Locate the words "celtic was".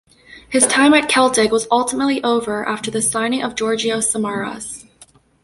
1.09-1.67